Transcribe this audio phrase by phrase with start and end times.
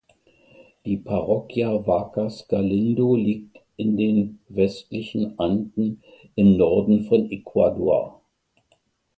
[0.83, 6.01] Die Parroquia Vacas Galindo liegt in den westlichen Anden
[6.33, 8.19] im Norden von Ecuador.